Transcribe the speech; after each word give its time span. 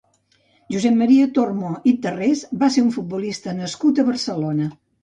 Josep 0.75 0.95
Maria 1.01 1.27
Tormo 1.35 1.75
i 1.91 1.95
Tarrés 2.07 2.43
va 2.65 2.73
ser 2.79 2.87
un 2.89 2.91
futbolista 2.99 3.59
nascut 3.63 4.05
a 4.05 4.09
Barcelona. 4.15 4.73